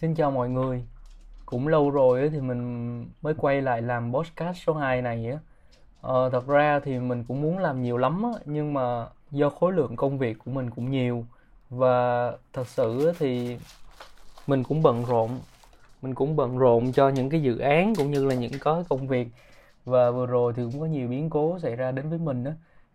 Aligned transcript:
Xin 0.00 0.14
chào 0.14 0.30
mọi 0.30 0.48
người. 0.48 0.84
Cũng 1.46 1.68
lâu 1.68 1.90
rồi 1.90 2.30
thì 2.32 2.40
mình 2.40 3.00
mới 3.22 3.34
quay 3.34 3.62
lại 3.62 3.82
làm 3.82 4.12
podcast 4.12 4.56
số 4.66 4.74
2 4.74 5.02
này 5.02 5.30
á. 5.30 5.38
Ờ, 6.00 6.30
thật 6.30 6.46
ra 6.46 6.80
thì 6.84 6.98
mình 6.98 7.24
cũng 7.28 7.42
muốn 7.42 7.58
làm 7.58 7.82
nhiều 7.82 7.96
lắm 7.96 8.22
á, 8.22 8.30
nhưng 8.44 8.74
mà 8.74 9.06
do 9.30 9.50
khối 9.50 9.72
lượng 9.72 9.96
công 9.96 10.18
việc 10.18 10.38
của 10.44 10.50
mình 10.50 10.70
cũng 10.70 10.90
nhiều 10.90 11.24
và 11.70 12.32
thật 12.52 12.68
sự 12.68 13.12
thì 13.18 13.58
mình 14.46 14.64
cũng 14.64 14.82
bận 14.82 15.04
rộn. 15.04 15.30
Mình 16.02 16.14
cũng 16.14 16.36
bận 16.36 16.58
rộn 16.58 16.92
cho 16.92 17.08
những 17.08 17.30
cái 17.30 17.42
dự 17.42 17.58
án 17.58 17.94
cũng 17.94 18.10
như 18.10 18.24
là 18.24 18.34
những 18.34 18.50
cái 18.50 18.84
công 18.88 19.06
việc 19.06 19.28
và 19.84 20.10
vừa 20.10 20.26
rồi 20.26 20.52
thì 20.56 20.62
cũng 20.62 20.80
có 20.80 20.86
nhiều 20.86 21.08
biến 21.08 21.30
cố 21.30 21.58
xảy 21.58 21.76
ra 21.76 21.92
đến 21.92 22.10
với 22.10 22.18
mình 22.18 22.44
á 22.44 22.52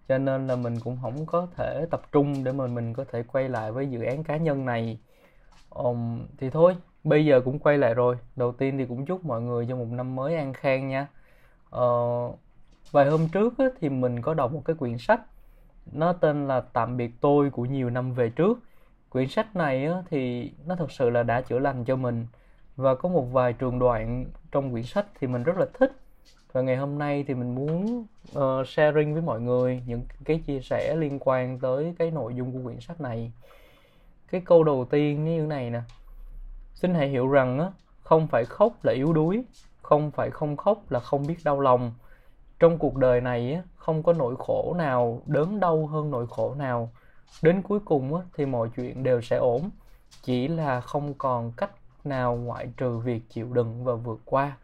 cho 0.08 0.18
nên 0.18 0.48
là 0.48 0.56
mình 0.56 0.80
cũng 0.80 0.98
không 1.02 1.26
có 1.26 1.48
thể 1.58 1.86
tập 1.92 2.02
trung 2.12 2.44
để 2.44 2.52
mà 2.52 2.68
mình 2.68 2.94
có 2.94 3.06
thể 3.12 3.24
quay 3.24 3.50
lại 3.50 3.72
với 3.72 3.88
dự 3.88 4.04
án 4.04 4.24
cá 4.24 4.38
nhân 4.38 4.66
này 4.66 5.00
um, 5.70 6.28
thì 6.38 6.50
thôi 6.50 6.76
bây 7.04 7.26
giờ 7.26 7.42
cũng 7.46 7.60
quay 7.60 7.78
lại 7.78 7.94
rồi. 7.94 8.18
Đầu 8.36 8.52
tiên 8.52 8.78
thì 8.78 8.86
cũng 8.86 9.06
chúc 9.06 9.26
mọi 9.26 9.42
người 9.42 9.66
cho 9.70 9.76
một 9.76 9.88
năm 9.92 10.16
mới 10.16 10.36
an 10.36 10.54
khang 10.54 10.88
nha. 10.88 11.08
Ờ, 11.70 11.88
vài 12.92 13.10
hôm 13.10 13.28
trước 13.30 13.58
á, 13.58 13.66
thì 13.80 13.90
mình 13.90 14.22
có 14.22 14.34
đọc 14.34 14.54
một 14.54 14.62
cái 14.66 14.76
quyển 14.76 14.98
sách 14.98 15.22
nó 15.92 16.14
tên 16.14 16.48
là 16.48 16.62
tạm 16.62 16.98
biệt 16.98 17.12
tôi 17.22 17.50
của 17.50 17.66
nhiều 17.66 17.90
năm 17.90 18.14
về 18.14 18.30
trước. 18.30 18.60
Quyển 19.10 19.28
sách 19.28 19.56
này 19.56 19.86
á, 19.86 19.94
thì 20.10 20.52
nó 20.66 20.76
thật 20.76 20.92
sự 20.92 21.10
là 21.10 21.24
đã 21.24 21.42
chữa 21.42 21.60
lành 21.60 21.86
cho 21.86 21.96
mình. 21.96 22.28
Và 22.76 22.96
có 22.96 23.10
một 23.10 23.24
vài 23.24 23.54
trường 23.54 23.80
đoạn 23.80 24.26
trong 24.52 24.72
quyển 24.72 24.84
sách 24.84 25.06
thì 25.20 25.28
mình 25.28 25.44
rất 25.44 25.58
là 25.58 25.66
thích. 25.74 25.92
Và 26.52 26.62
ngày 26.62 26.78
hôm 26.78 26.98
nay 26.98 27.26
thì 27.28 27.34
mình 27.34 27.56
muốn 27.56 28.06
uh, 28.40 28.68
sharing 28.68 29.14
với 29.14 29.22
mọi 29.22 29.42
người 29.42 29.84
những 29.88 30.02
cái 30.26 30.42
chia 30.48 30.60
sẻ 30.62 30.96
liên 30.96 31.20
quan 31.20 31.60
tới 31.60 31.96
cái 32.00 32.12
nội 32.12 32.36
dung 32.36 32.54
của 32.54 32.60
quyển 32.64 32.80
sách 32.80 33.02
này. 33.02 33.32
Cái 34.32 34.42
câu 34.46 34.64
đầu 34.64 34.88
tiên 34.90 35.26
như 35.26 35.42
thế 35.42 35.48
này 35.48 35.70
nè 35.70 35.82
xin 36.74 36.94
hãy 36.94 37.10
hiểu 37.10 37.28
rằng 37.28 37.72
không 38.02 38.28
phải 38.28 38.46
khóc 38.46 38.74
là 38.84 38.94
yếu 38.94 39.14
đuối, 39.14 39.44
không 39.82 40.12
phải 40.12 40.32
không 40.32 40.58
khóc 40.58 40.92
là 40.92 41.00
không 41.00 41.28
biết 41.28 41.36
đau 41.44 41.60
lòng. 41.60 41.94
Trong 42.60 42.78
cuộc 42.78 42.96
đời 42.96 43.22
này 43.22 43.62
không 43.76 44.04
có 44.04 44.14
nỗi 44.14 44.36
khổ 44.40 44.76
nào, 44.78 45.22
đớn 45.26 45.60
đau 45.60 45.88
hơn 45.88 46.12
nỗi 46.12 46.28
khổ 46.30 46.56
nào. 46.56 46.90
Đến 47.42 47.62
cuối 47.62 47.80
cùng 47.86 48.22
thì 48.34 48.46
mọi 48.46 48.70
chuyện 48.76 49.04
đều 49.04 49.22
sẽ 49.22 49.38
ổn, 49.38 49.70
chỉ 50.22 50.48
là 50.48 50.82
không 50.82 51.14
còn 51.14 51.52
cách 51.58 51.72
nào 52.04 52.36
ngoại 52.36 52.68
trừ 52.78 52.98
việc 52.98 53.22
chịu 53.30 53.54
đựng 53.54 53.84
và 53.84 53.94
vượt 53.94 54.20
qua. 54.26 54.58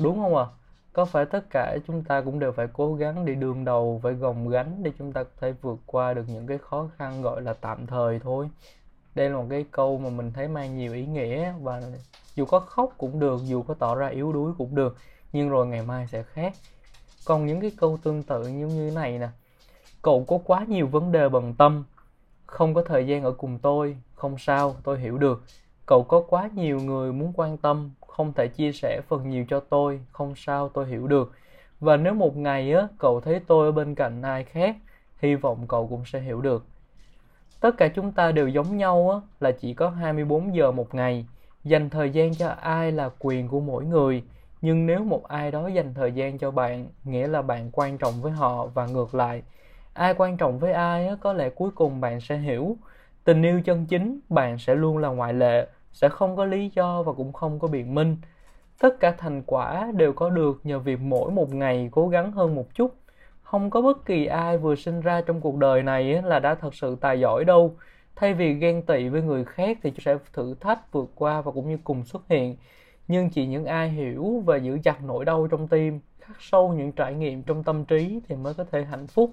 Đúng 0.00 0.18
không 0.18 0.36
ạ? 0.36 0.44
À? 0.44 0.54
có 0.92 1.04
phải 1.04 1.26
tất 1.26 1.50
cả 1.50 1.76
chúng 1.86 2.04
ta 2.04 2.20
cũng 2.20 2.38
đều 2.38 2.52
phải 2.52 2.66
cố 2.72 2.94
gắng 2.94 3.24
để 3.24 3.34
đương 3.34 3.64
đầu, 3.64 4.00
phải 4.02 4.12
gồng 4.12 4.48
gánh 4.48 4.82
để 4.82 4.92
chúng 4.98 5.12
ta 5.12 5.22
có 5.22 5.30
thể 5.40 5.52
vượt 5.52 5.78
qua 5.86 6.14
được 6.14 6.24
những 6.28 6.46
cái 6.46 6.58
khó 6.58 6.88
khăn 6.96 7.22
gọi 7.22 7.42
là 7.42 7.52
tạm 7.52 7.86
thời 7.86 8.18
thôi? 8.18 8.50
Đây 9.20 9.30
là 9.30 9.36
một 9.36 9.46
cái 9.50 9.64
câu 9.70 9.98
mà 9.98 10.10
mình 10.10 10.32
thấy 10.32 10.48
mang 10.48 10.76
nhiều 10.76 10.92
ý 10.92 11.06
nghĩa 11.06 11.52
và 11.62 11.82
dù 12.34 12.44
có 12.44 12.60
khóc 12.60 12.94
cũng 12.98 13.20
được, 13.20 13.40
dù 13.44 13.62
có 13.62 13.74
tỏ 13.74 13.94
ra 13.94 14.06
yếu 14.06 14.32
đuối 14.32 14.52
cũng 14.58 14.74
được, 14.74 14.96
nhưng 15.32 15.48
rồi 15.48 15.66
ngày 15.66 15.82
mai 15.82 16.06
sẽ 16.06 16.22
khác. 16.22 16.54
Còn 17.24 17.46
những 17.46 17.60
cái 17.60 17.72
câu 17.76 17.98
tương 18.02 18.22
tự 18.22 18.46
như 18.46 18.66
như 18.66 18.90
này 18.94 19.18
nè. 19.18 19.28
Cậu 20.02 20.24
có 20.24 20.38
quá 20.44 20.64
nhiều 20.68 20.86
vấn 20.86 21.12
đề 21.12 21.28
bận 21.28 21.54
tâm, 21.54 21.84
không 22.46 22.74
có 22.74 22.82
thời 22.82 23.06
gian 23.06 23.24
ở 23.24 23.32
cùng 23.32 23.58
tôi, 23.58 23.96
không 24.14 24.38
sao, 24.38 24.76
tôi 24.84 24.98
hiểu 24.98 25.18
được. 25.18 25.42
Cậu 25.86 26.02
có 26.02 26.24
quá 26.28 26.50
nhiều 26.54 26.80
người 26.80 27.12
muốn 27.12 27.32
quan 27.36 27.56
tâm, 27.56 27.90
không 28.06 28.32
thể 28.32 28.48
chia 28.48 28.72
sẻ 28.72 29.00
phần 29.08 29.30
nhiều 29.30 29.44
cho 29.48 29.60
tôi, 29.60 30.00
không 30.12 30.34
sao, 30.36 30.68
tôi 30.68 30.86
hiểu 30.86 31.06
được. 31.06 31.32
Và 31.80 31.96
nếu 31.96 32.14
một 32.14 32.36
ngày 32.36 32.72
á, 32.72 32.88
cậu 32.98 33.20
thấy 33.20 33.40
tôi 33.46 33.66
ở 33.66 33.72
bên 33.72 33.94
cạnh 33.94 34.22
ai 34.22 34.44
khác, 34.44 34.76
hy 35.18 35.34
vọng 35.34 35.64
cậu 35.68 35.86
cũng 35.86 36.02
sẽ 36.06 36.20
hiểu 36.20 36.40
được 36.40 36.64
tất 37.60 37.76
cả 37.76 37.88
chúng 37.88 38.12
ta 38.12 38.32
đều 38.32 38.48
giống 38.48 38.76
nhau 38.76 39.10
á 39.10 39.20
là 39.40 39.52
chỉ 39.52 39.74
có 39.74 39.88
24 39.88 40.54
giờ 40.54 40.70
một 40.72 40.94
ngày. 40.94 41.26
Dành 41.64 41.90
thời 41.90 42.10
gian 42.10 42.34
cho 42.34 42.48
ai 42.48 42.92
là 42.92 43.10
quyền 43.18 43.48
của 43.48 43.60
mỗi 43.60 43.84
người. 43.84 44.22
Nhưng 44.62 44.86
nếu 44.86 45.04
một 45.04 45.28
ai 45.28 45.50
đó 45.50 45.68
dành 45.68 45.94
thời 45.94 46.12
gian 46.12 46.38
cho 46.38 46.50
bạn 46.50 46.86
nghĩa 47.04 47.28
là 47.28 47.42
bạn 47.42 47.70
quan 47.72 47.98
trọng 47.98 48.22
với 48.22 48.32
họ 48.32 48.66
và 48.66 48.86
ngược 48.86 49.14
lại. 49.14 49.42
Ai 49.92 50.14
quan 50.14 50.36
trọng 50.36 50.58
với 50.58 50.72
ai 50.72 51.08
á, 51.08 51.16
có 51.20 51.32
lẽ 51.32 51.50
cuối 51.50 51.70
cùng 51.74 52.00
bạn 52.00 52.20
sẽ 52.20 52.36
hiểu. 52.36 52.76
Tình 53.24 53.42
yêu 53.42 53.60
chân 53.64 53.86
chính 53.86 54.20
bạn 54.28 54.58
sẽ 54.58 54.74
luôn 54.74 54.98
là 54.98 55.08
ngoại 55.08 55.32
lệ 55.32 55.66
sẽ 55.92 56.08
không 56.08 56.36
có 56.36 56.44
lý 56.44 56.70
do 56.74 57.02
và 57.02 57.12
cũng 57.12 57.32
không 57.32 57.58
có 57.58 57.68
biện 57.68 57.94
minh. 57.94 58.16
Tất 58.80 59.00
cả 59.00 59.14
thành 59.18 59.42
quả 59.46 59.92
đều 59.96 60.12
có 60.12 60.30
được 60.30 60.60
nhờ 60.64 60.78
việc 60.78 61.00
mỗi 61.00 61.30
một 61.30 61.54
ngày 61.54 61.88
cố 61.92 62.08
gắng 62.08 62.32
hơn 62.32 62.54
một 62.54 62.74
chút 62.74 62.94
không 63.50 63.70
có 63.70 63.80
bất 63.80 64.04
kỳ 64.04 64.26
ai 64.26 64.58
vừa 64.58 64.74
sinh 64.74 65.00
ra 65.00 65.20
trong 65.20 65.40
cuộc 65.40 65.56
đời 65.56 65.82
này 65.82 66.22
là 66.22 66.38
đã 66.38 66.54
thật 66.54 66.74
sự 66.74 66.96
tài 67.00 67.20
giỏi 67.20 67.44
đâu. 67.44 67.74
Thay 68.16 68.34
vì 68.34 68.54
ghen 68.54 68.82
tị 68.82 69.08
với 69.08 69.22
người 69.22 69.44
khác 69.44 69.78
thì 69.82 69.92
sẽ 69.98 70.18
thử 70.32 70.54
thách 70.60 70.92
vượt 70.92 71.10
qua 71.14 71.40
và 71.40 71.52
cũng 71.52 71.68
như 71.68 71.78
cùng 71.84 72.04
xuất 72.04 72.22
hiện. 72.28 72.56
Nhưng 73.08 73.30
chỉ 73.30 73.46
những 73.46 73.64
ai 73.64 73.88
hiểu 73.88 74.42
và 74.46 74.56
giữ 74.56 74.78
chặt 74.84 75.04
nỗi 75.04 75.24
đau 75.24 75.46
trong 75.50 75.68
tim, 75.68 76.00
khắc 76.20 76.36
sâu 76.40 76.72
những 76.72 76.92
trải 76.92 77.14
nghiệm 77.14 77.42
trong 77.42 77.64
tâm 77.64 77.84
trí 77.84 78.20
thì 78.28 78.36
mới 78.36 78.54
có 78.54 78.64
thể 78.64 78.84
hạnh 78.84 79.06
phúc. 79.06 79.30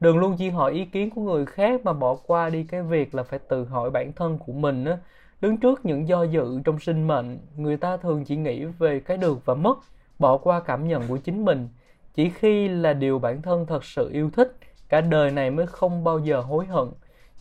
Đừng 0.00 0.18
luôn 0.18 0.36
chỉ 0.38 0.50
hỏi 0.50 0.72
ý 0.72 0.84
kiến 0.84 1.10
của 1.10 1.22
người 1.22 1.46
khác 1.46 1.84
mà 1.84 1.92
bỏ 1.92 2.14
qua 2.26 2.50
đi 2.50 2.64
cái 2.64 2.82
việc 2.82 3.14
là 3.14 3.22
phải 3.22 3.38
tự 3.38 3.64
hỏi 3.64 3.90
bản 3.90 4.12
thân 4.12 4.38
của 4.46 4.52
mình 4.52 4.84
á. 4.84 4.98
Đứng 5.40 5.56
trước 5.56 5.84
những 5.84 6.08
do 6.08 6.22
dự 6.22 6.60
trong 6.64 6.80
sinh 6.80 7.06
mệnh, 7.06 7.38
người 7.56 7.76
ta 7.76 7.96
thường 7.96 8.24
chỉ 8.24 8.36
nghĩ 8.36 8.64
về 8.64 9.00
cái 9.00 9.16
được 9.16 9.46
và 9.46 9.54
mất, 9.54 9.78
bỏ 10.18 10.36
qua 10.36 10.60
cảm 10.60 10.88
nhận 10.88 11.02
của 11.08 11.16
chính 11.16 11.44
mình 11.44 11.68
chỉ 12.16 12.30
khi 12.30 12.68
là 12.68 12.92
điều 12.92 13.18
bản 13.18 13.42
thân 13.42 13.66
thật 13.66 13.84
sự 13.84 14.10
yêu 14.12 14.30
thích, 14.30 14.56
cả 14.88 15.00
đời 15.00 15.30
này 15.30 15.50
mới 15.50 15.66
không 15.66 16.04
bao 16.04 16.18
giờ 16.18 16.40
hối 16.40 16.66
hận. 16.66 16.88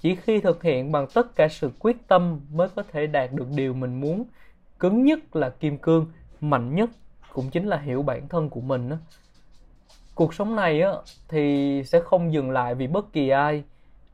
Chỉ 0.02 0.16
khi 0.16 0.42
thực 0.42 0.64
hiện 0.64 0.92
bằng 0.92 1.08
tất 1.14 1.36
cả 1.36 1.48
sự 1.48 1.72
quyết 1.80 2.08
tâm 2.08 2.40
mới 2.52 2.68
có 2.76 2.84
thể 2.92 3.08
đạt 3.08 3.34
được 3.34 3.48
điều 3.56 3.74
mình 3.74 4.02
muốn. 4.02 4.24
Cứng 4.80 5.06
nhất 5.06 5.36
là 5.36 5.50
kim 5.50 5.78
cương, 5.78 6.06
mạnh 6.42 6.76
nhất 6.76 6.90
cũng 7.34 7.50
chính 7.50 7.68
là 7.68 7.78
hiểu 7.78 8.02
bản 8.02 8.28
thân 8.28 8.50
của 8.50 8.62
mình 8.62 8.90
đó. 8.90 8.96
cuộc 10.16 10.34
sống 10.34 10.56
này 10.56 10.82
á, 10.82 10.92
thì 11.28 11.84
sẽ 11.86 12.00
không 12.00 12.34
dừng 12.34 12.52
lại 12.52 12.76
vì 12.76 12.88
bất 12.88 13.14
kỳ 13.14 13.30
ai. 13.30 13.64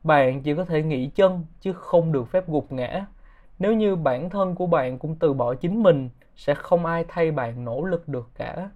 Bạn 0.04 0.42
chỉ 0.42 0.54
có 0.54 0.64
thể 0.64 0.82
nghỉ 0.82 1.06
chân, 1.06 1.44
chứ 1.60 1.72
không 1.72 2.12
được 2.12 2.28
phép 2.28 2.48
gục 2.48 2.72
ngã. 2.72 3.06
Nếu 3.58 3.72
như 3.72 3.96
bản 3.96 4.30
thân 4.30 4.54
của 4.54 4.66
bạn 4.66 4.98
cũng 4.98 5.16
từ 5.16 5.32
bỏ 5.32 5.54
chính 5.54 5.82
mình, 5.82 6.10
sẽ 6.36 6.54
không 6.54 6.86
ai 6.86 7.04
thay 7.08 7.30
bạn 7.30 7.64
nỗ 7.64 7.84
lực 7.84 8.08
được 8.08 8.30
cả 8.34 8.70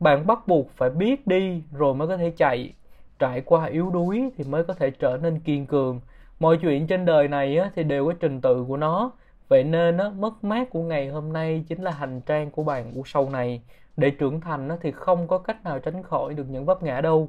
bạn 0.00 0.26
bắt 0.26 0.46
buộc 0.46 0.70
phải 0.70 0.90
biết 0.90 1.26
đi 1.26 1.62
rồi 1.72 1.94
mới 1.94 2.08
có 2.08 2.16
thể 2.16 2.32
chạy. 2.36 2.72
Trải 3.18 3.40
qua 3.40 3.64
yếu 3.64 3.90
đuối 3.90 4.30
thì 4.36 4.44
mới 4.44 4.64
có 4.64 4.74
thể 4.74 4.90
trở 4.90 5.18
nên 5.22 5.40
kiên 5.40 5.66
cường. 5.66 6.00
Mọi 6.40 6.58
chuyện 6.62 6.86
trên 6.86 7.04
đời 7.04 7.28
này 7.28 7.58
á, 7.58 7.70
thì 7.74 7.82
đều 7.84 8.06
có 8.06 8.12
trình 8.20 8.40
tự 8.40 8.64
của 8.68 8.76
nó. 8.76 9.10
Vậy 9.48 9.64
nên 9.64 9.98
á, 9.98 10.10
mất 10.10 10.44
mát 10.44 10.70
của 10.70 10.82
ngày 10.82 11.08
hôm 11.08 11.32
nay 11.32 11.64
chính 11.68 11.82
là 11.82 11.90
hành 11.90 12.20
trang 12.20 12.50
của 12.50 12.64
bạn 12.64 12.92
của 12.94 13.02
sau 13.06 13.30
này. 13.30 13.62
Để 13.96 14.10
trưởng 14.10 14.40
thành 14.40 14.68
á, 14.68 14.76
thì 14.80 14.90
không 14.92 15.28
có 15.28 15.38
cách 15.38 15.64
nào 15.64 15.78
tránh 15.78 16.02
khỏi 16.02 16.34
được 16.34 16.46
những 16.50 16.64
vấp 16.64 16.82
ngã 16.82 17.00
đâu. 17.00 17.28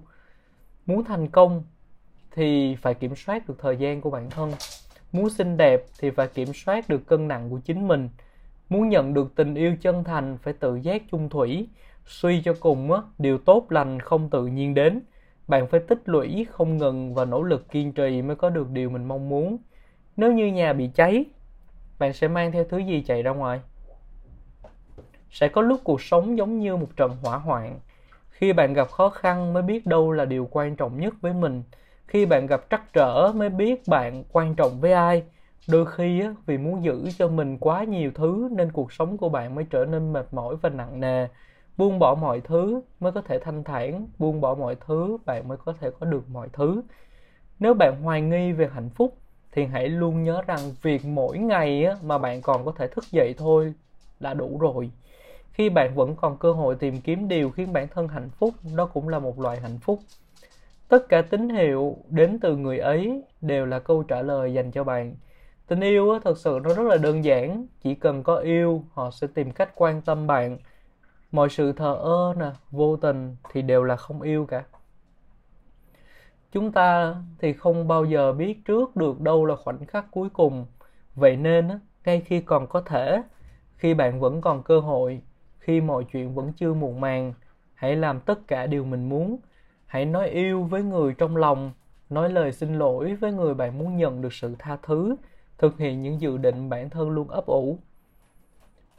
Muốn 0.86 1.04
thành 1.04 1.28
công 1.28 1.64
thì 2.32 2.76
phải 2.76 2.94
kiểm 2.94 3.16
soát 3.16 3.48
được 3.48 3.56
thời 3.60 3.78
gian 3.78 4.02
của 4.02 4.10
bản 4.10 4.30
thân. 4.30 4.52
Muốn 5.12 5.30
xinh 5.30 5.58
đẹp 5.58 5.84
thì 6.00 6.10
phải 6.10 6.28
kiểm 6.28 6.54
soát 6.54 6.90
được 6.90 7.08
cân 7.08 7.28
nặng 7.28 7.50
của 7.50 7.60
chính 7.66 7.88
mình. 7.88 8.10
Muốn 8.70 8.90
nhận 8.90 9.14
được 9.14 9.36
tình 9.36 9.56
yêu 9.56 9.76
chân 9.82 10.04
thành 10.04 10.38
phải 10.38 10.54
tự 10.54 10.76
giác 10.76 11.02
chung 11.12 11.30
thủy 11.30 11.68
suy 12.06 12.42
cho 12.42 12.54
cùng 12.60 12.92
á 12.92 13.02
điều 13.18 13.38
tốt 13.38 13.72
lành 13.72 14.00
không 14.00 14.30
tự 14.30 14.46
nhiên 14.46 14.74
đến. 14.74 15.02
Bạn 15.48 15.68
phải 15.68 15.80
tích 15.80 16.02
lũy 16.06 16.46
không 16.52 16.78
ngừng 16.78 17.14
và 17.14 17.26
nỗ 17.26 17.44
lực 17.44 17.72
kiên 17.72 17.94
trì 17.94 18.22
mới 18.22 18.36
có 18.36 18.50
được 18.50 18.70
điều 18.70 18.90
mình 18.90 19.04
mong 19.04 19.30
muốn. 19.30 19.58
Nếu 20.18 20.34
như 20.34 20.46
nhà 20.46 20.74
bị 20.74 20.90
cháy 20.96 21.26
bạn 22.00 22.14
sẽ 22.14 22.28
mang 22.28 22.52
theo 22.52 22.64
thứ 22.64 22.78
gì 22.78 23.04
chạy 23.08 23.24
ra 23.24 23.32
ngoài? 23.32 23.60
Sẽ 25.30 25.48
có 25.48 25.62
lúc 25.62 25.80
cuộc 25.84 26.02
sống 26.02 26.38
giống 26.38 26.60
như 26.60 26.76
một 26.76 26.90
trận 26.96 27.18
hỏa 27.24 27.38
hoạn. 27.38 27.80
Khi 28.30 28.54
bạn 28.54 28.74
gặp 28.74 28.90
khó 28.90 29.10
khăn 29.10 29.54
mới 29.54 29.64
biết 29.64 29.86
đâu 29.86 30.12
là 30.12 30.26
điều 30.26 30.48
quan 30.52 30.76
trọng 30.76 31.00
nhất 31.00 31.14
với 31.22 31.34
mình. 31.34 31.64
Khi 32.08 32.26
bạn 32.26 32.48
gặp 32.48 32.62
trắc 32.70 32.94
trở 32.94 33.32
mới 33.36 33.50
biết 33.50 33.88
bạn 33.88 34.24
quan 34.32 34.56
trọng 34.56 34.80
với 34.80 34.94
ai. 34.94 35.24
Đôi 35.68 35.86
khi 35.86 36.22
á, 36.22 36.36
vì 36.46 36.58
muốn 36.58 36.84
giữ 36.84 37.10
cho 37.18 37.28
mình 37.28 37.58
quá 37.58 37.84
nhiều 37.84 38.12
thứ 38.16 38.50
nên 38.52 38.72
cuộc 38.72 38.94
sống 38.94 39.18
của 39.18 39.30
bạn 39.30 39.56
mới 39.56 39.66
trở 39.70 39.86
nên 39.86 40.14
mệt 40.14 40.34
mỏi 40.34 40.56
và 40.62 40.70
nặng 40.70 41.00
nề 41.00 41.28
buông 41.78 42.00
bỏ 42.00 42.16
mọi 42.16 42.42
thứ 42.42 42.82
mới 43.00 43.12
có 43.12 43.22
thể 43.22 43.40
thanh 43.40 43.64
thản, 43.64 44.08
buông 44.20 44.42
bỏ 44.42 44.56
mọi 44.56 44.76
thứ 44.88 45.18
bạn 45.26 45.48
mới 45.48 45.58
có 45.58 45.74
thể 45.80 45.92
có 46.00 46.06
được 46.06 46.30
mọi 46.30 46.50
thứ. 46.54 46.82
Nếu 47.60 47.74
bạn 47.74 48.02
hoài 48.02 48.22
nghi 48.22 48.52
về 48.52 48.70
hạnh 48.74 48.90
phúc, 48.90 49.18
thì 49.52 49.66
hãy 49.66 49.90
luôn 49.90 50.24
nhớ 50.24 50.42
rằng 50.48 50.60
việc 50.82 51.06
mỗi 51.06 51.38
ngày 51.38 51.88
mà 52.04 52.18
bạn 52.18 52.42
còn 52.42 52.66
có 52.66 52.72
thể 52.78 52.88
thức 52.88 53.04
dậy 53.12 53.34
thôi 53.38 53.74
là 54.20 54.34
đủ 54.34 54.58
rồi. 54.60 54.92
Khi 55.52 55.70
bạn 55.70 55.96
vẫn 55.96 56.16
còn 56.16 56.38
cơ 56.38 56.52
hội 56.52 56.76
tìm 56.76 57.02
kiếm 57.02 57.28
điều 57.28 57.50
khiến 57.52 57.74
bản 57.74 57.88
thân 57.88 58.08
hạnh 58.08 58.30
phúc, 58.30 58.54
đó 58.76 58.86
cũng 58.86 59.10
là 59.10 59.20
một 59.20 59.40
loại 59.40 59.60
hạnh 59.60 59.78
phúc. 59.82 60.00
Tất 60.88 61.10
cả 61.10 61.22
tín 61.22 61.50
hiệu 61.50 61.98
đến 62.10 62.40
từ 62.42 62.58
người 62.58 62.80
ấy 62.80 63.24
đều 63.42 63.66
là 63.66 63.80
câu 63.80 64.04
trả 64.04 64.22
lời 64.22 64.54
dành 64.54 64.72
cho 64.72 64.84
bạn. 64.84 65.16
Tình 65.68 65.80
yêu 65.80 66.20
thật 66.24 66.38
sự 66.38 66.60
nó 66.64 66.74
rất 66.74 66.84
là 66.84 66.98
đơn 66.98 67.24
giản, 67.24 67.68
chỉ 67.82 67.96
cần 67.96 68.24
có 68.24 68.36
yêu, 68.36 68.84
họ 68.94 69.12
sẽ 69.12 69.28
tìm 69.34 69.52
cách 69.52 69.72
quan 69.76 70.02
tâm 70.02 70.28
bạn 70.28 70.58
mọi 71.36 71.50
sự 71.50 71.72
thờ 71.72 71.94
ơ 72.02 72.34
nè, 72.38 72.52
vô 72.72 72.98
tình 72.98 73.36
thì 73.52 73.62
đều 73.62 73.84
là 73.84 73.96
không 73.96 74.22
yêu 74.22 74.46
cả. 74.46 74.64
Chúng 76.52 76.72
ta 76.72 77.16
thì 77.40 77.54
không 77.54 77.88
bao 77.88 78.06
giờ 78.06 78.34
biết 78.34 78.66
trước 78.66 78.96
được 78.96 79.22
đâu 79.22 79.46
là 79.46 79.56
khoảnh 79.56 79.86
khắc 79.86 80.06
cuối 80.12 80.30
cùng. 80.30 80.66
Vậy 81.16 81.38
nên 81.38 81.70
ngay 82.06 82.22
khi 82.22 82.42
còn 82.42 82.68
có 82.68 82.82
thể, 82.82 83.22
khi 83.78 83.94
bạn 83.94 84.20
vẫn 84.20 84.42
còn 84.42 84.64
cơ 84.64 84.80
hội, 84.80 85.22
khi 85.60 85.82
mọi 85.82 86.04
chuyện 86.04 86.36
vẫn 86.36 86.54
chưa 86.54 86.74
muộn 86.74 87.02
màng, 87.02 87.34
hãy 87.74 87.96
làm 87.96 88.20
tất 88.20 88.48
cả 88.48 88.68
điều 88.68 88.86
mình 88.86 89.10
muốn. 89.10 89.38
Hãy 89.86 90.06
nói 90.06 90.30
yêu 90.30 90.64
với 90.64 90.84
người 90.84 91.14
trong 91.14 91.38
lòng, 91.38 91.72
nói 92.10 92.30
lời 92.30 92.52
xin 92.52 92.74
lỗi 92.74 93.16
với 93.16 93.32
người 93.32 93.54
bạn 93.54 93.80
muốn 93.80 93.98
nhận 93.98 94.22
được 94.22 94.34
sự 94.34 94.56
tha 94.60 94.78
thứ, 94.84 95.16
thực 95.58 95.78
hiện 95.78 96.02
những 96.02 96.22
dự 96.22 96.38
định 96.38 96.70
bản 96.70 96.90
thân 96.90 97.10
luôn 97.10 97.28
ấp 97.28 97.46
ủ 97.46 97.80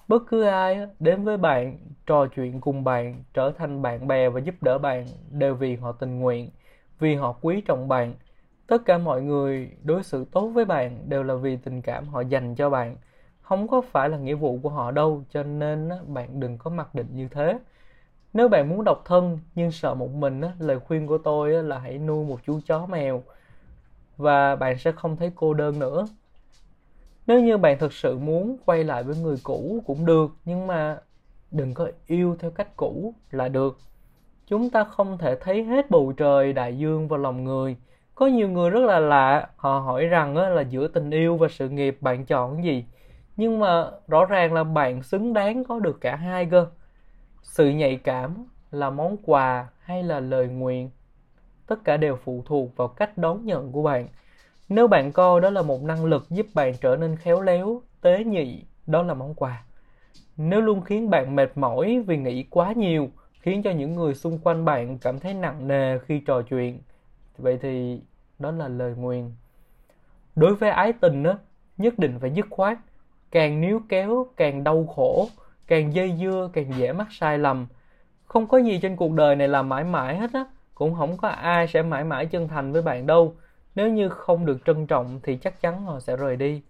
bất 0.08 0.22
cứ 0.28 0.42
ai 0.42 0.86
đến 1.00 1.24
với 1.24 1.36
bạn, 1.36 1.78
trò 2.06 2.26
chuyện 2.26 2.60
cùng 2.60 2.84
bạn, 2.84 3.24
trở 3.34 3.52
thành 3.58 3.82
bạn 3.82 4.08
bè 4.08 4.28
và 4.28 4.40
giúp 4.40 4.54
đỡ 4.60 4.78
bạn 4.78 5.06
đều 5.30 5.54
vì 5.54 5.76
họ 5.76 5.92
tình 5.92 6.18
nguyện, 6.18 6.50
vì 6.98 7.14
họ 7.14 7.32
quý 7.40 7.60
trọng 7.60 7.88
bạn. 7.88 8.14
Tất 8.66 8.82
cả 8.84 8.98
mọi 8.98 9.22
người 9.22 9.70
đối 9.82 10.02
xử 10.02 10.24
tốt 10.32 10.48
với 10.48 10.64
bạn 10.64 11.08
đều 11.08 11.22
là 11.22 11.34
vì 11.34 11.56
tình 11.56 11.82
cảm 11.82 12.08
họ 12.08 12.20
dành 12.20 12.54
cho 12.54 12.70
bạn. 12.70 12.96
Không 13.42 13.68
có 13.68 13.80
phải 13.80 14.08
là 14.08 14.18
nghĩa 14.18 14.34
vụ 14.34 14.58
của 14.62 14.68
họ 14.68 14.90
đâu, 14.90 15.22
cho 15.30 15.42
nên 15.42 15.90
bạn 16.06 16.40
đừng 16.40 16.58
có 16.58 16.70
mặc 16.70 16.94
định 16.94 17.08
như 17.12 17.28
thế. 17.28 17.58
Nếu 18.32 18.48
bạn 18.48 18.68
muốn 18.68 18.84
độc 18.84 19.02
thân 19.04 19.38
nhưng 19.54 19.70
sợ 19.70 19.94
một 19.94 20.10
mình 20.10 20.40
lời 20.58 20.80
khuyên 20.80 21.06
của 21.06 21.18
tôi 21.18 21.62
là 21.62 21.78
hãy 21.78 21.98
nuôi 21.98 22.24
một 22.24 22.40
chú 22.46 22.60
chó 22.66 22.86
mèo 22.86 23.22
và 24.16 24.56
bạn 24.56 24.78
sẽ 24.78 24.92
không 24.92 25.16
thấy 25.16 25.32
cô 25.34 25.54
đơn 25.54 25.78
nữa 25.78 26.06
nếu 27.26 27.40
như 27.40 27.58
bạn 27.58 27.78
thực 27.78 27.92
sự 27.92 28.18
muốn 28.18 28.56
quay 28.64 28.84
lại 28.84 29.02
với 29.02 29.16
người 29.16 29.36
cũ 29.42 29.82
cũng 29.86 30.06
được, 30.06 30.30
nhưng 30.44 30.66
mà 30.66 30.98
đừng 31.50 31.74
có 31.74 31.88
yêu 32.06 32.36
theo 32.38 32.50
cách 32.50 32.76
cũ 32.76 33.14
là 33.30 33.48
được. 33.48 33.78
Chúng 34.46 34.70
ta 34.70 34.84
không 34.84 35.18
thể 35.18 35.36
thấy 35.40 35.64
hết 35.64 35.90
bầu 35.90 36.12
trời, 36.16 36.52
đại 36.52 36.78
dương 36.78 37.08
vào 37.08 37.18
lòng 37.18 37.44
người. 37.44 37.76
Có 38.14 38.26
nhiều 38.26 38.48
người 38.48 38.70
rất 38.70 38.80
là 38.80 38.98
lạ, 38.98 39.48
họ 39.56 39.78
hỏi 39.78 40.06
rằng 40.06 40.36
là 40.36 40.62
giữa 40.62 40.88
tình 40.88 41.10
yêu 41.10 41.36
và 41.36 41.48
sự 41.50 41.68
nghiệp 41.68 41.98
bạn 42.00 42.24
chọn 42.24 42.56
cái 42.56 42.64
gì? 42.64 42.84
Nhưng 43.36 43.58
mà 43.58 43.90
rõ 44.08 44.24
ràng 44.24 44.52
là 44.52 44.64
bạn 44.64 45.02
xứng 45.02 45.32
đáng 45.32 45.64
có 45.64 45.78
được 45.78 46.00
cả 46.00 46.16
hai 46.16 46.46
cơ. 46.46 46.66
Sự 47.42 47.68
nhạy 47.68 47.96
cảm 47.96 48.46
là 48.70 48.90
món 48.90 49.16
quà 49.16 49.68
hay 49.80 50.02
là 50.02 50.20
lời 50.20 50.48
nguyện? 50.48 50.90
Tất 51.66 51.84
cả 51.84 51.96
đều 51.96 52.16
phụ 52.16 52.42
thuộc 52.46 52.76
vào 52.76 52.88
cách 52.88 53.18
đón 53.18 53.44
nhận 53.46 53.72
của 53.72 53.82
bạn 53.82 54.08
nếu 54.68 54.88
bạn 54.88 55.12
coi 55.12 55.40
đó 55.40 55.50
là 55.50 55.62
một 55.62 55.82
năng 55.82 56.04
lực 56.04 56.26
giúp 56.30 56.46
bạn 56.54 56.74
trở 56.80 56.96
nên 56.96 57.16
khéo 57.16 57.40
léo, 57.40 57.82
tế 58.00 58.24
nhị, 58.24 58.64
đó 58.86 59.02
là 59.02 59.14
món 59.14 59.34
quà. 59.34 59.64
Nếu 60.36 60.60
luôn 60.60 60.80
khiến 60.80 61.10
bạn 61.10 61.36
mệt 61.36 61.52
mỏi 61.54 62.02
vì 62.06 62.16
nghĩ 62.16 62.42
quá 62.50 62.72
nhiều, 62.72 63.10
khiến 63.40 63.62
cho 63.62 63.70
những 63.70 63.94
người 63.94 64.14
xung 64.14 64.38
quanh 64.38 64.64
bạn 64.64 64.98
cảm 64.98 65.20
thấy 65.20 65.34
nặng 65.34 65.68
nề 65.68 65.98
khi 65.98 66.20
trò 66.20 66.42
chuyện, 66.42 66.80
vậy 67.38 67.58
thì 67.62 68.00
đó 68.38 68.50
là 68.50 68.68
lời 68.68 68.94
nguyền. 68.96 69.30
Đối 70.36 70.54
với 70.54 70.70
ái 70.70 70.92
tình 70.92 71.22
á, 71.22 71.34
nhất 71.78 71.98
định 71.98 72.18
phải 72.20 72.30
dứt 72.30 72.46
khoát. 72.50 72.78
Càng 73.30 73.60
níu 73.60 73.80
kéo, 73.88 74.26
càng 74.36 74.64
đau 74.64 74.86
khổ, 74.86 75.28
càng 75.66 75.94
dây 75.94 76.14
dưa, 76.20 76.50
càng 76.52 76.72
dễ 76.78 76.92
mắc 76.92 77.06
sai 77.10 77.38
lầm. 77.38 77.66
Không 78.24 78.46
có 78.46 78.58
gì 78.58 78.78
trên 78.82 78.96
cuộc 78.96 79.12
đời 79.12 79.36
này 79.36 79.48
là 79.48 79.62
mãi 79.62 79.84
mãi 79.84 80.16
hết 80.16 80.30
á, 80.32 80.44
cũng 80.74 80.94
không 80.94 81.16
có 81.16 81.28
ai 81.28 81.68
sẽ 81.68 81.82
mãi 81.82 82.04
mãi 82.04 82.26
chân 82.26 82.48
thành 82.48 82.72
với 82.72 82.82
bạn 82.82 83.06
đâu 83.06 83.34
nếu 83.76 83.88
như 83.88 84.08
không 84.08 84.46
được 84.46 84.58
trân 84.66 84.86
trọng 84.86 85.20
thì 85.22 85.36
chắc 85.36 85.60
chắn 85.60 85.82
họ 85.82 86.00
sẽ 86.00 86.16
rời 86.16 86.36
đi 86.36 86.62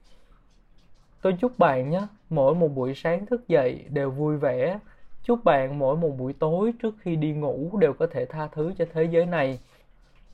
tôi 1.23 1.37
chúc 1.41 1.59
bạn 1.59 1.91
nhé 1.91 2.07
mỗi 2.31 2.55
một 2.55 2.69
buổi 2.69 2.95
sáng 2.95 3.27
thức 3.27 3.49
dậy 3.49 3.85
đều 3.89 4.11
vui 4.11 4.37
vẻ 4.37 4.79
chúc 5.23 5.45
bạn 5.45 5.79
mỗi 5.79 5.97
một 5.97 6.11
buổi 6.19 6.33
tối 6.33 6.73
trước 6.83 6.95
khi 7.01 7.17
đi 7.17 7.33
ngủ 7.33 7.79
đều 7.81 7.93
có 7.93 8.07
thể 8.07 8.25
tha 8.27 8.47
thứ 8.47 8.73
cho 8.79 8.85
thế 8.93 9.05
giới 9.05 9.27
này 9.27 9.59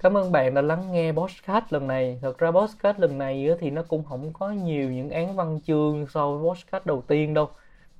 Cảm 0.03 0.17
ơn 0.17 0.33
bạn 0.33 0.55
đã 0.55 0.63
lắng 0.63 0.93
nghe 0.93 1.13
podcast 1.13 1.65
lần 1.71 1.87
này. 1.87 2.19
Thật 2.23 2.39
ra 2.39 2.51
podcast 2.51 2.99
lần 2.99 3.19
này 3.19 3.49
thì 3.61 3.71
nó 3.71 3.83
cũng 3.83 4.05
không 4.05 4.33
có 4.33 4.51
nhiều 4.51 4.91
những 4.91 5.11
án 5.11 5.37
văn 5.37 5.61
chương 5.67 6.07
so 6.07 6.33
với 6.33 6.51
podcast 6.51 6.87
đầu 6.87 7.03
tiên 7.07 7.35
đâu. 7.35 7.49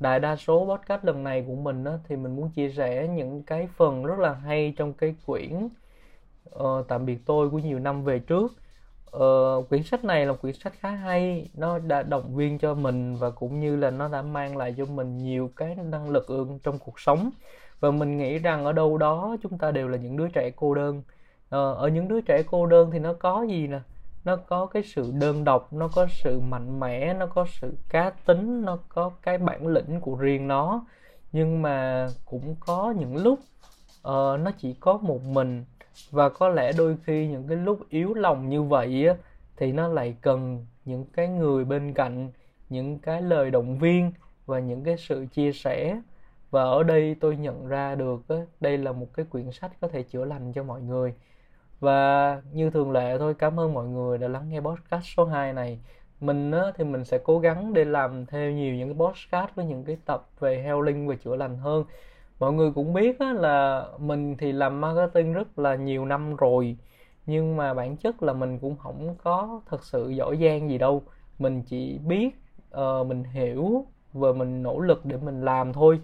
Đại 0.01 0.21
đa 0.21 0.37
số 0.37 0.67
podcast 0.67 1.05
lần 1.05 1.25
này 1.25 1.45
của 1.47 1.55
mình 1.55 1.85
thì 2.09 2.17
mình 2.17 2.37
muốn 2.37 2.51
chia 2.51 2.71
sẻ 2.71 3.09
những 3.09 3.43
cái 3.43 3.69
phần 3.77 4.05
rất 4.05 4.19
là 4.19 4.33
hay 4.33 4.75
trong 4.77 4.93
cái 4.93 5.15
quyển 5.27 5.69
uh, 6.59 6.89
Tạm 6.89 7.07
biệt 7.07 7.19
tôi 7.27 7.51
của 7.51 7.59
nhiều 7.59 7.79
năm 7.79 8.05
về 8.05 8.19
trước. 8.19 8.53
Uh, 9.17 9.69
quyển 9.69 9.83
sách 9.83 10.05
này 10.05 10.27
là 10.27 10.33
quyển 10.33 10.55
sách 10.55 10.73
khá 10.81 10.91
hay, 10.91 11.49
nó 11.55 11.79
đã 11.79 12.03
động 12.03 12.35
viên 12.35 12.59
cho 12.59 12.75
mình 12.75 13.17
và 13.17 13.31
cũng 13.31 13.61
như 13.61 13.77
là 13.77 13.91
nó 13.91 14.09
đã 14.09 14.23
mang 14.23 14.57
lại 14.57 14.75
cho 14.77 14.85
mình 14.85 15.19
nhiều 15.19 15.51
cái 15.57 15.75
năng 15.75 16.11
lực 16.11 16.27
trong 16.63 16.79
cuộc 16.79 17.01
sống. 17.01 17.31
Và 17.81 17.91
mình 17.91 18.19
nghĩ 18.19 18.39
rằng 18.39 18.65
ở 18.65 18.73
đâu 18.73 18.99
đó 18.99 19.37
chúng 19.43 19.59
ta 19.59 19.71
đều 19.71 19.89
là 19.89 19.99
những 19.99 20.17
đứa 20.17 20.29
trẻ 20.29 20.51
cô 20.57 20.75
đơn. 20.75 20.99
Uh, 20.99 21.05
ở 21.51 21.89
những 21.89 22.09
đứa 22.09 22.21
trẻ 22.21 22.43
cô 22.51 22.67
đơn 22.67 22.91
thì 22.91 22.99
nó 22.99 23.13
có 23.13 23.47
gì 23.49 23.67
nè? 23.67 23.81
Nó 24.25 24.37
có 24.37 24.67
cái 24.67 24.83
sự 24.83 25.11
đơn 25.13 25.45
độc 25.45 25.73
nó 25.73 25.89
có 25.89 26.07
sự 26.11 26.41
mạnh 26.41 26.81
mẽ 26.81 27.15
nó 27.15 27.27
có 27.27 27.47
sự 27.61 27.75
cá 27.89 28.11
tính 28.27 28.63
nó 28.65 28.79
có 28.89 29.11
cái 29.23 29.39
bản 29.39 29.67
lĩnh 29.67 30.01
của 30.01 30.15
riêng 30.15 30.49
nó. 30.49 30.85
Nhưng 31.33 31.63
mà 31.63 32.07
cũng 32.25 32.57
có 32.61 32.95
những 32.99 33.17
lúc 33.17 33.39
uh, 33.39 34.41
nó 34.41 34.51
chỉ 34.59 34.75
có 34.81 34.99
một 35.03 35.23
mình 35.23 35.65
và 36.11 36.29
có 36.29 36.49
lẽ 36.49 36.73
đôi 36.79 36.97
khi 37.05 37.27
những 37.27 37.49
cái 37.49 37.57
lúc 37.57 37.81
yếu 37.89 38.15
lòng 38.15 38.49
như 38.49 38.63
vậy 38.63 39.09
á, 39.09 39.15
thì 39.57 39.73
nó 39.73 39.89
lại 39.89 40.17
cần 40.21 40.67
những 40.85 41.05
cái 41.13 41.29
người 41.29 41.65
bên 41.65 41.95
cạnh 41.95 42.31
những 42.69 42.99
cái 42.99 43.23
lời 43.23 43.51
động 43.51 43.79
viên 43.79 44.13
và 44.47 44.59
những 44.59 44.85
cái 44.85 44.97
sự 44.97 45.27
chia 45.33 45.53
sẻ. 45.53 46.01
Và 46.51 46.63
ở 46.63 46.83
đây 46.83 47.17
tôi 47.21 47.37
nhận 47.37 47.69
ra 47.69 47.95
được 47.95 48.29
á, 48.29 48.37
đây 48.61 48.79
là 48.79 48.93
một 48.93 49.07
cái 49.15 49.27
quyển 49.31 49.51
sách 49.53 49.73
có 49.81 49.89
thể 49.89 50.03
chữa 50.03 50.25
lành 50.25 50.53
cho 50.53 50.63
mọi 50.63 50.81
người. 50.83 51.15
Và 51.81 52.43
như 52.53 52.71
thường 52.71 52.93
lệ 52.93 53.19
thôi 53.19 53.35
cảm 53.39 53.61
ơn 53.61 53.75
mọi 53.75 53.87
người 53.87 54.19
đã 54.19 54.29
lắng 54.29 54.49
nghe 54.49 54.61
podcast 54.61 55.05
số 55.17 55.25
2 55.25 55.53
này. 55.53 55.79
Mình 56.21 56.51
á, 56.51 56.63
thì 56.77 56.85
mình 56.85 57.05
sẽ 57.05 57.19
cố 57.25 57.39
gắng 57.39 57.75
để 57.75 57.85
làm 57.85 58.27
thêm 58.27 58.57
nhiều 58.57 58.75
những 58.75 58.89
cái 58.89 59.07
podcast 59.07 59.55
với 59.55 59.65
những 59.67 59.85
cái 59.85 59.97
tập 60.05 60.29
về 60.41 60.63
healing 60.63 61.09
và 61.09 61.15
chữa 61.15 61.37
lành 61.37 61.57
hơn 61.59 61.85
mọi 62.43 62.53
người 62.53 62.73
cũng 62.75 62.93
biết 62.93 63.19
á, 63.19 63.33
là 63.33 63.87
mình 63.99 64.37
thì 64.37 64.53
làm 64.53 64.81
marketing 64.81 65.33
rất 65.33 65.59
là 65.59 65.75
nhiều 65.75 66.05
năm 66.05 66.37
rồi 66.37 66.77
nhưng 67.27 67.57
mà 67.57 67.75
bản 67.75 67.97
chất 67.97 68.23
là 68.23 68.33
mình 68.33 68.59
cũng 68.59 68.77
không 68.77 69.17
có 69.23 69.61
thật 69.67 69.85
sự 69.85 70.11
giỏi 70.11 70.37
giang 70.37 70.71
gì 70.71 70.79
đâu. 70.79 71.03
Mình 71.39 71.63
chỉ 71.63 71.99
biết 71.99 72.31
uh, 72.75 73.07
mình 73.07 73.25
hiểu 73.25 73.87
và 74.13 74.33
mình 74.33 74.63
nỗ 74.63 74.81
lực 74.81 75.05
để 75.05 75.17
mình 75.17 75.45
làm 75.45 75.73
thôi. 75.73 76.01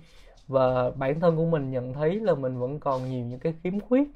Và 0.49 0.91
bản 0.91 1.21
thân 1.21 1.37
của 1.37 1.47
mình 1.47 1.71
nhận 1.71 1.95
thấy 1.95 2.21
là 2.21 2.35
mình 2.35 2.59
vẫn 2.59 2.81
còn 2.81 3.11
nhiều 3.11 3.25
những 3.25 3.41
cái 3.41 3.55
khiếm 3.63 3.81
khuyết 3.81 4.09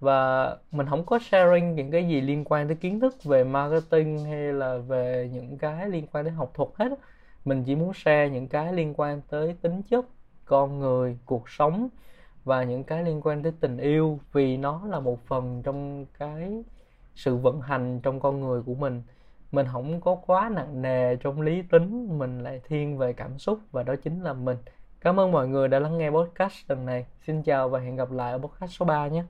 và 0.00 0.56
mình 0.72 0.86
không 0.86 1.06
có 1.06 1.18
sharing 1.18 1.74
những 1.74 1.90
cái 1.90 2.08
gì 2.08 2.20
liên 2.20 2.44
quan 2.44 2.68
tới 2.68 2.76
kiến 2.76 3.00
thức 3.00 3.24
về 3.24 3.44
marketing 3.44 4.24
hay 4.24 4.52
là 4.52 4.76
về 4.76 5.30
những 5.32 5.58
cái 5.58 5.88
liên 5.88 6.06
quan 6.12 6.24
đến 6.24 6.34
học 6.34 6.50
thuật 6.54 6.68
hết 6.74 6.88
mình 7.44 7.64
chỉ 7.64 7.74
muốn 7.74 7.94
share 7.94 8.30
những 8.30 8.48
cái 8.48 8.72
liên 8.72 8.94
quan 8.96 9.20
tới 9.30 9.56
tính 9.62 9.82
chất 9.82 10.06
con 10.50 10.78
người, 10.78 11.18
cuộc 11.26 11.50
sống 11.50 11.88
và 12.44 12.64
những 12.64 12.84
cái 12.84 13.04
liên 13.04 13.20
quan 13.22 13.42
tới 13.42 13.52
tình 13.60 13.78
yêu 13.78 14.18
vì 14.32 14.56
nó 14.56 14.82
là 14.86 15.00
một 15.00 15.26
phần 15.26 15.62
trong 15.62 16.06
cái 16.18 16.64
sự 17.14 17.36
vận 17.36 17.60
hành 17.60 18.00
trong 18.02 18.20
con 18.20 18.40
người 18.40 18.62
của 18.62 18.74
mình. 18.74 19.02
Mình 19.52 19.66
không 19.72 20.00
có 20.00 20.14
quá 20.26 20.50
nặng 20.54 20.82
nề 20.82 21.16
trong 21.16 21.40
lý 21.40 21.62
tính, 21.62 22.18
mình 22.18 22.42
lại 22.42 22.60
thiên 22.68 22.98
về 22.98 23.12
cảm 23.12 23.38
xúc 23.38 23.58
và 23.72 23.82
đó 23.82 23.94
chính 24.04 24.22
là 24.22 24.32
mình. 24.32 24.56
Cảm 25.00 25.20
ơn 25.20 25.32
mọi 25.32 25.48
người 25.48 25.68
đã 25.68 25.78
lắng 25.78 25.98
nghe 25.98 26.10
podcast 26.10 26.70
lần 26.70 26.86
này. 26.86 27.06
Xin 27.26 27.42
chào 27.42 27.68
và 27.68 27.78
hẹn 27.78 27.96
gặp 27.96 28.10
lại 28.10 28.32
ở 28.32 28.38
podcast 28.38 28.72
số 28.72 28.86
3 28.86 29.08
nhé. 29.08 29.24